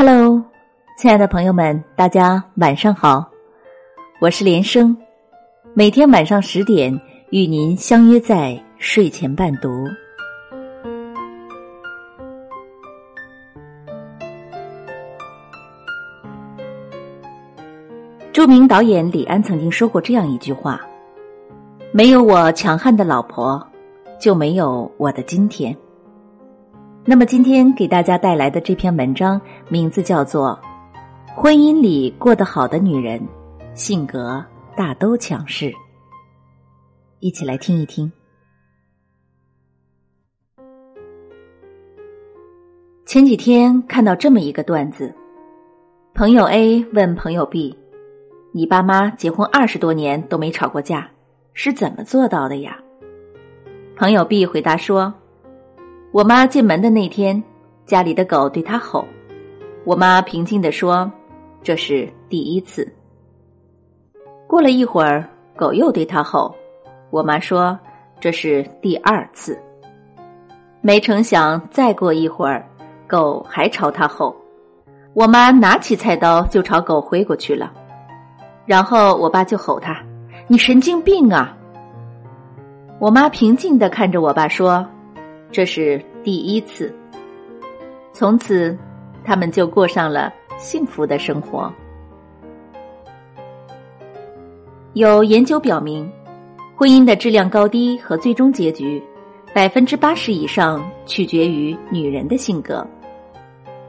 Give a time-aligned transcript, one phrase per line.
[0.00, 0.40] Hello，
[0.96, 3.28] 亲爱的朋友们，大家晚上好，
[4.20, 4.96] 我是连生，
[5.74, 6.96] 每天晚上十点
[7.30, 9.68] 与您相约在睡前伴读。
[18.32, 20.80] 著名导演李安曾经说过这样一句话
[21.90, 23.60] ：“没有我强悍的老婆，
[24.20, 25.76] 就没有我的今天。”
[27.10, 29.40] 那么今天给大家带来的这篇文章
[29.70, 30.60] 名字叫做
[31.34, 33.26] 《婚姻里过得好的女人，
[33.72, 34.44] 性格
[34.76, 35.70] 大都强势》。
[37.20, 38.12] 一起来听一听。
[43.06, 45.14] 前几天看到这么一个段子：
[46.12, 47.74] 朋友 A 问朋友 B：“
[48.52, 51.10] 你爸妈结婚二十多年都没吵过架，
[51.54, 52.78] 是怎么做到的呀？”
[53.96, 55.14] 朋友 B 回答说。
[56.10, 57.40] 我妈进门的那天，
[57.84, 59.04] 家里的狗对她吼，
[59.84, 61.10] 我妈平静的说
[61.62, 62.90] ：“这是第一次。”
[64.48, 66.54] 过了一会儿，狗又对她吼，
[67.10, 67.78] 我妈说
[68.20, 69.58] ：“这是第二次。”
[70.80, 72.66] 没成想，再过一会儿，
[73.06, 74.34] 狗还朝她吼，
[75.12, 77.70] 我妈拿起菜刀就朝狗挥过去了，
[78.64, 80.02] 然后我爸就吼他
[80.48, 81.54] ：“你神经病啊！”
[82.98, 84.86] 我妈平静的看着我爸说。
[85.50, 86.94] 这是第一次，
[88.12, 88.76] 从此
[89.24, 91.72] 他们就过上了幸福的生活。
[94.92, 96.10] 有研究表明，
[96.76, 99.02] 婚姻的质量高低和最终结局，
[99.54, 102.86] 百分之八十以上取决于女人的性格。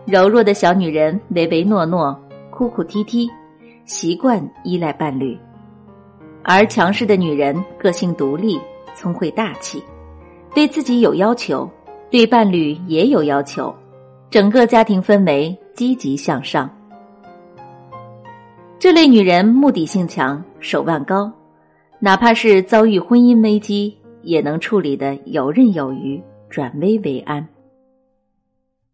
[0.05, 2.17] 柔弱的小女人唯唯诺诺、
[2.49, 3.29] 哭哭啼啼，
[3.85, 5.37] 习惯依赖伴侣；
[6.43, 8.59] 而强势的女人个性独立、
[8.95, 9.83] 聪慧大气。
[10.53, 11.69] 对自己有要求，
[12.09, 13.73] 对伴侣也有要求，
[14.29, 16.69] 整个家庭氛围积极向上。
[18.79, 21.31] 这类女人目的性强，手腕高，
[21.99, 27.47] 哪怕是遭遇婚姻危机，也能处理的游刃有余，转危为安。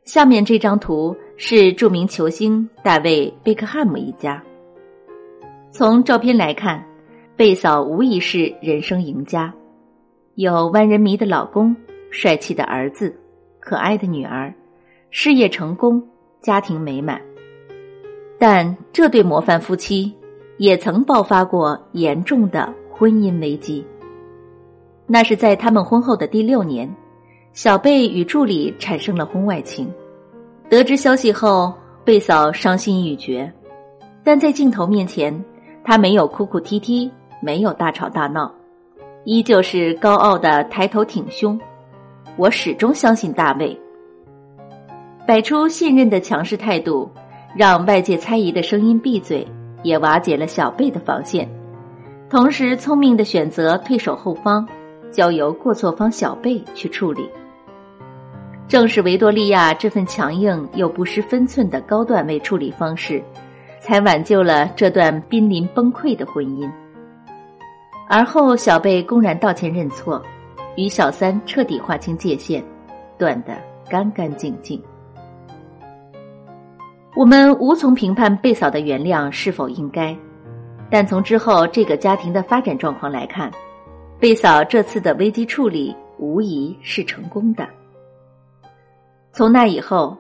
[0.04, 4.44] 下面这张图是著名球星大卫·贝克汉姆一家。
[5.72, 6.84] 从照片来看，
[7.36, 9.54] 贝嫂无疑是人生赢家。
[10.36, 11.74] 有万人迷的老公，
[12.12, 13.16] 帅气的儿子，
[13.62, 14.54] 可爱的女儿，
[15.10, 16.06] 事业成功，
[16.42, 17.22] 家庭美满。
[18.38, 20.14] 但这对模范夫妻
[20.58, 23.86] 也曾爆发过严重的婚姻危机。
[25.08, 26.94] 那是在他们婚后的第六年，
[27.54, 29.90] 小贝与助理产生了婚外情。
[30.68, 33.50] 得知消息后，贝嫂伤心欲绝，
[34.22, 35.46] 但在镜头面前，
[35.82, 37.10] 她没有哭哭啼啼，
[37.42, 38.54] 没有大吵大闹。
[39.26, 41.60] 依旧是高傲的抬头挺胸，
[42.38, 43.76] 我始终相信大卫。
[45.26, 47.10] 摆出信任的强势态度，
[47.58, 49.46] 让外界猜疑的声音闭嘴，
[49.82, 51.50] 也瓦解了小贝的防线。
[52.30, 54.68] 同时，聪明的选择退守后方，
[55.10, 57.28] 交由过错方小贝去处理。
[58.68, 63.24] 正是维多利亚这份强硬又不失分寸的高段位处理方式，
[63.80, 66.70] 才挽救了这段濒临崩溃的婚姻。
[68.08, 70.22] 而后，小贝公然道歉认错，
[70.78, 72.64] 与小三彻底划清界限，
[73.18, 73.56] 断得
[73.90, 74.80] 干干净净。
[77.16, 80.16] 我们无从评判贝嫂的原谅是否应该，
[80.88, 83.52] 但从之后这个家庭的发展状况来看，
[84.20, 87.68] 贝嫂这次的危机处理无疑是成功的。
[89.32, 90.16] 从那以后，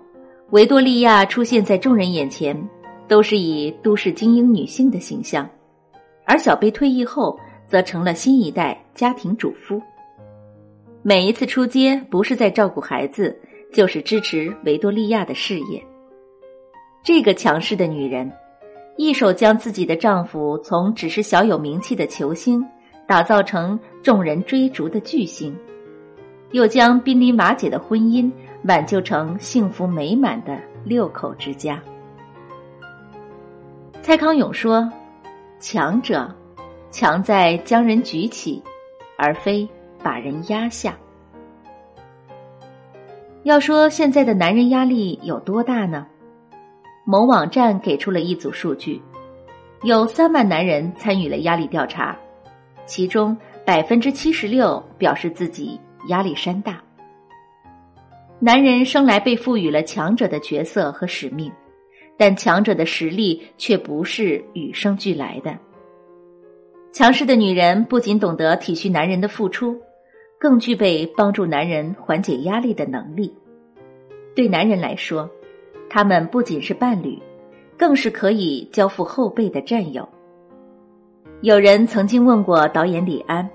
[0.49, 2.57] 维多利亚出现在众人眼前，
[3.07, 5.47] 都是以都市精英女性的形象，
[6.25, 7.39] 而小贝退役后。
[7.67, 9.81] 则成了新一代家庭主妇。
[11.01, 13.39] 每一次出街，不是在照顾孩子，
[13.71, 15.83] 就是支持维多利亚的事业。
[17.03, 18.31] 这个强势的女人，
[18.97, 22.65] 一手将自己的丈夫从只是小有名气的球星，
[23.05, 25.55] 打造成众人追逐的巨星，
[26.51, 28.31] 又将濒临瓦解的婚姻
[28.63, 31.79] 挽救成幸福美满的六口之家。
[34.01, 34.91] 蔡康永说
[35.59, 36.35] ：“强者。”
[36.95, 38.63] 强在将人举起，
[39.17, 39.67] 而非
[40.01, 40.97] 把人压下。
[43.43, 46.07] 要说现在的男人压力有多大呢？
[47.03, 49.01] 某网站给出了一组数据，
[49.83, 52.17] 有三万男人参与了压力调查，
[52.85, 55.77] 其中百分之七十六表示自己
[56.07, 56.81] 压力山大。
[58.39, 61.51] 男人生来被赋予了强者的角色和使命，
[62.15, 65.57] 但强者的实力却不是与生俱来的。
[66.95, 69.77] 强势的女人不仅懂得体恤男人的付出，
[70.39, 73.35] 更具备帮助男人缓解压力的能力。
[74.33, 75.29] 对男人来说，
[75.89, 77.21] 他们不仅是伴侣，
[77.77, 80.07] 更是可以交付后辈的战友。
[81.41, 83.49] 有人曾经问过导演李安，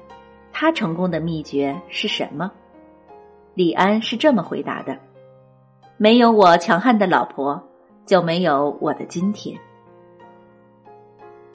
[0.53, 2.53] 他成功的秘诀是什么？
[3.55, 4.95] 李安是这么回答的
[5.97, 7.59] ：“没有我强悍的老婆，
[8.05, 9.59] 就没有我的今天。”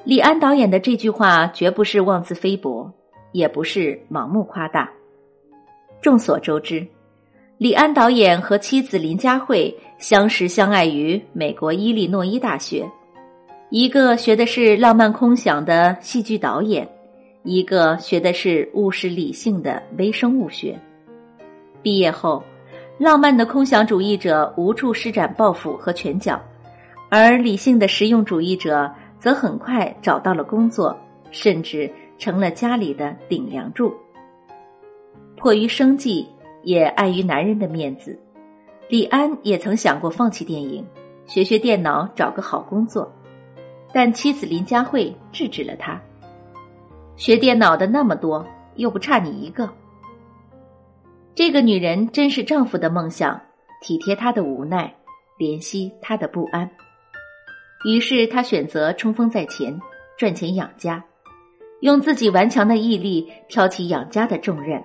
[0.05, 2.93] 李安导演的这句话绝不是妄自菲薄，
[3.31, 4.87] 也不是盲目夸大。
[5.99, 6.85] 众所周知，
[7.57, 12.87] 李安导演和妻子林佳慧相识相爱于美国伊利诺伊大学，
[13.71, 16.87] 一个学的是浪漫空想的戏剧导演，
[17.41, 20.79] 一个学的是务实理性的微生物学。
[21.81, 22.43] 毕业后，
[22.99, 26.39] 浪漫的空想主义者无处施展抱负和拳脚，
[27.09, 28.87] 而理性的实用主义者。
[29.19, 30.97] 则很快找到了工作，
[31.31, 33.95] 甚至成了家里的顶梁柱。
[35.35, 36.27] 迫于生计，
[36.63, 38.19] 也碍于男人的面子，
[38.87, 40.85] 李安也曾想过放弃电影，
[41.25, 43.11] 学学电脑，找个好工作。
[43.93, 46.01] 但妻子林佳慧制止了他
[47.15, 48.45] ：“学电脑的那么多，
[48.75, 49.69] 又不差你一个。”
[51.33, 53.41] 这个女人真是丈夫的梦想，
[53.81, 54.93] 体贴他的无奈，
[55.37, 56.69] 怜惜他的不安。
[57.85, 59.79] 于是，她选择冲锋在前，
[60.17, 61.03] 赚钱养家，
[61.81, 64.83] 用自己顽强的毅力挑起养家的重任，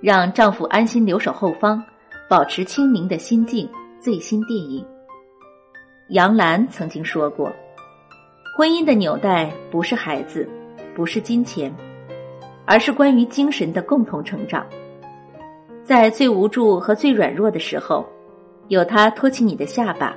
[0.00, 1.82] 让丈夫安心留守后方，
[2.28, 3.68] 保持清明的心境。
[3.98, 4.86] 最新电影，
[6.10, 7.50] 杨澜曾经说过
[8.54, 10.48] ：“婚姻的纽带不是孩子，
[10.94, 11.74] 不是金钱，
[12.64, 14.64] 而是关于精神的共同成长。
[15.82, 18.06] 在最无助和最软弱的时候，
[18.68, 20.14] 有他托起你的下巴，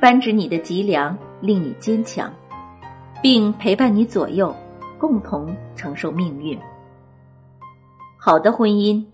[0.00, 1.14] 扳直你的脊梁。”
[1.44, 2.32] 令你坚强，
[3.22, 4.54] 并陪伴你左右，
[4.98, 6.58] 共同承受命运。
[8.18, 9.04] 好的婚姻，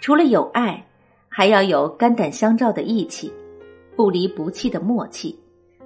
[0.00, 0.84] 除了有爱，
[1.28, 3.32] 还要有肝胆相照的义气，
[3.94, 5.38] 不离不弃的默契，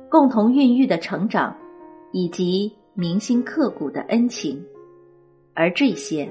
[0.09, 1.55] 共同孕育的成长，
[2.13, 4.59] 以及铭心刻骨的恩情。
[5.53, 6.27] 而这些，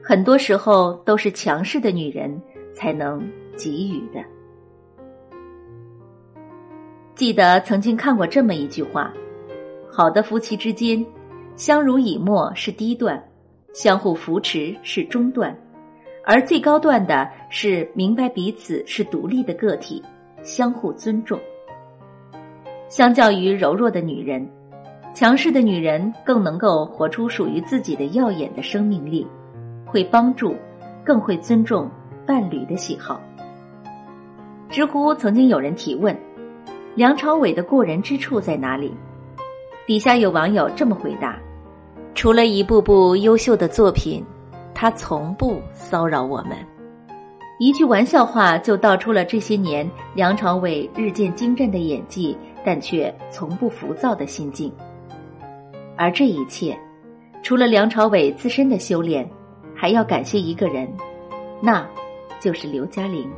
[0.00, 2.40] 很多时候都是强势的女人
[2.72, 3.20] 才能
[3.56, 4.24] 给予的。
[7.20, 9.12] 记得曾经看过这么一句话：
[9.92, 11.04] 好的夫妻之间，
[11.54, 13.22] 相濡以沫是低段，
[13.74, 15.54] 相互扶持是中段，
[16.24, 20.02] 而最高段的是明白彼此是独立的个体，
[20.42, 21.38] 相互尊重。
[22.88, 24.48] 相较于柔弱的女人，
[25.12, 29.26] 强势的女人更能够活出属于自己的耀眼的生命力，
[29.84, 30.56] 会帮助，
[31.04, 31.86] 更会尊重
[32.26, 33.20] 伴侣的喜好。
[34.70, 36.16] 知乎曾经有人提问。
[36.96, 38.92] 梁朝伟的过人之处在哪里？
[39.86, 41.38] 底下有网友这么回答：
[42.16, 44.24] 除了一部部优秀的作品，
[44.74, 46.56] 他从不骚扰我们。
[47.60, 54.72] 一句玩笑话就道出了这些年梁朝伟日渐精湛的演技，但却从不浮躁的心境。
[55.96, 56.76] 而这一切，
[57.40, 59.28] 除了梁朝伟自身的修炼，
[59.76, 60.92] 还要感谢一个人，
[61.60, 61.86] 那
[62.40, 63.30] 就是刘嘉玲。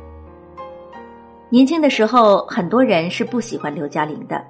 [1.53, 4.43] 年轻的时候，很多人是不喜欢刘嘉玲的，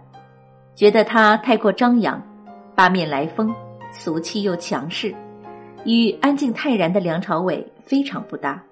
[0.73, 2.23] 觉得她太过张扬，
[2.75, 3.53] 八面来风，
[3.91, 5.13] 俗气又强势，
[5.83, 8.63] 与安静泰然的梁朝伟非常不搭。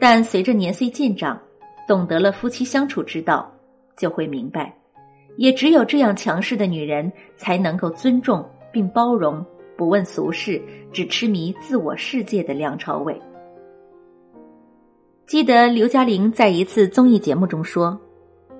[0.00, 1.38] 但随着年岁渐长，
[1.86, 3.52] 懂得了夫妻相处之道，
[3.98, 4.74] 就会明白，
[5.36, 9.44] 也只有这样强势的女人，才能够尊重并包容
[9.76, 10.58] 不问俗事、
[10.90, 13.20] 只痴迷自我世界的梁朝伟。
[15.26, 17.98] 记得刘嘉玲在一次综艺节目中说：“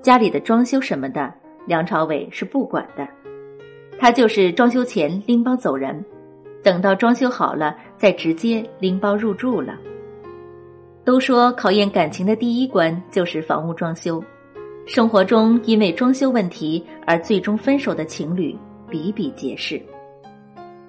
[0.02, 1.32] 家里的装修什么的，
[1.64, 3.06] 梁朝伟是不管的，
[4.00, 6.04] 他就是装修前拎包走人，
[6.64, 9.78] 等到装修好了再直接拎包入住了。”
[11.06, 14.20] 都说考验感情的第一关就是房屋装修，
[14.86, 18.58] 生活中因为装修问题而最终分手的情侣
[18.90, 19.80] 比比皆是。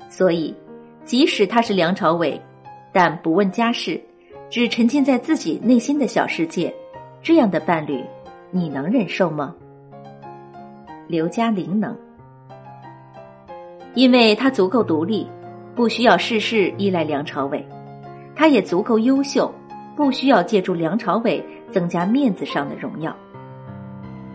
[0.10, 0.56] 所以，
[1.04, 2.42] 即使他是梁朝伟，
[2.92, 4.02] 但不问家事。
[4.50, 6.74] 只沉浸在自己内心的小世界，
[7.22, 8.02] 这样的伴侣，
[8.50, 9.54] 你能忍受吗？
[11.08, 11.94] 刘嘉玲能，
[13.94, 15.28] 因为她足够独立，
[15.76, 17.60] 不需要事事依赖梁朝伟；
[18.36, 19.54] 她也足够优秀，
[19.98, 23.14] 不需要借助梁朝伟增加面子上的荣耀。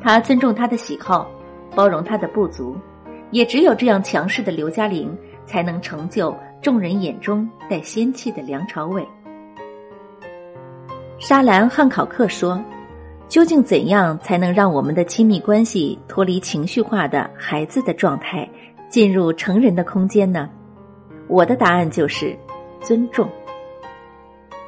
[0.03, 1.27] 她尊重他的喜好，
[1.75, 2.77] 包容他的不足，
[3.31, 5.11] 也只有这样强势的刘嘉玲，
[5.47, 9.07] 才能成就众人眼中带仙气的梁朝伟。
[11.23, 12.61] 沙兰汉考克说
[13.31, 18.51] ：“究竟怎样才能让我们的亲密关系脱离情绪化的孩子的状态，
[18.89, 20.51] 进入成人的空间呢？”
[21.31, 22.37] 我的答案就是
[22.81, 23.29] 尊重。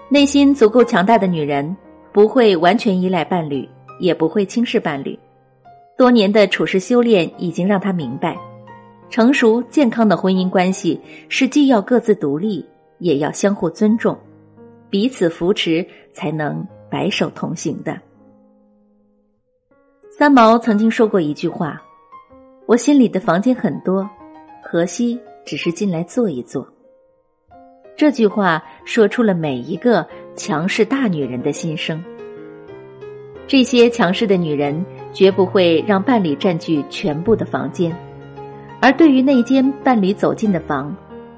[0.08, 1.76] 内心足够强大的女人，
[2.12, 3.68] 不会完全依赖伴侣，
[3.98, 5.18] 也不会轻视伴侣。
[5.98, 8.38] 多年的处世修炼已经让她明白，
[9.10, 12.64] 成熟健康的婚姻关系是既要各自独立，
[12.98, 14.16] 也要相互尊重，
[14.94, 18.00] 彼此扶持，才能白首同行的。
[20.08, 21.82] 三毛曾经说过一句话
[22.64, 24.08] ：“我心里的房间很多，
[24.62, 26.64] 可惜只是进来坐一坐。”
[27.98, 32.00] 这句话说出了每一个强势大女人的心声。
[33.48, 34.86] 这些强势的女人。
[35.12, 37.96] 绝不会让伴侣占据全部的房间，
[38.80, 40.92] 而对于那间伴侣走进的房，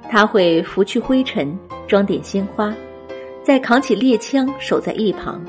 [0.08, 2.74] 她会拂去灰尘，装点鲜花，
[3.46, 5.40] 再扛起猎枪守在一旁，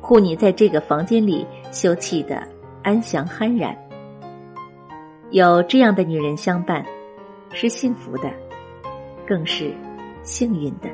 [0.00, 2.42] 护你在这个房间里休憩的
[2.82, 3.76] 安详酣然。
[5.32, 6.82] 有这样的女人相伴，
[7.52, 8.32] 是幸福的，
[9.26, 9.70] 更是
[10.22, 10.88] 幸运的。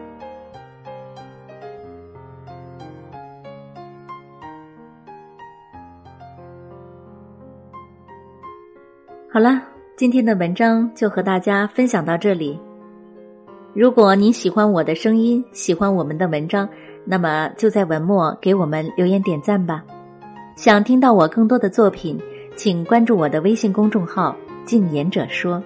[9.33, 9.63] 好了，
[9.97, 12.59] 今天的文章就和大家分享到这里。
[13.75, 16.69] 如果您喜欢我的声音，喜欢我们的文章，
[17.07, 19.83] 那么就在文末给我们留言点赞吧。
[20.57, 22.21] 想听到我更多的作品，
[22.55, 24.37] 请关注我的微信公众号
[24.67, 25.63] “静言者说”。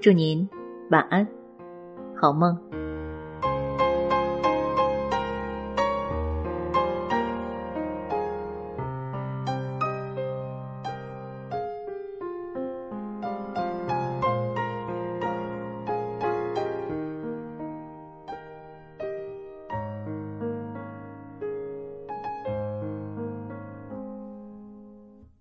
[0.00, 0.48] 祝您
[0.90, 1.26] 晚安，
[2.14, 2.69] 好梦。